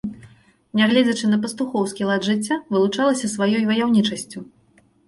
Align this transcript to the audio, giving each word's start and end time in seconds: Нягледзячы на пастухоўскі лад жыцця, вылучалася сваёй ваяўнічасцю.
Нягледзячы 0.79 1.25
на 1.33 1.37
пастухоўскі 1.43 2.09
лад 2.09 2.27
жыцця, 2.29 2.59
вылучалася 2.73 3.35
сваёй 3.37 3.63
ваяўнічасцю. 3.71 4.39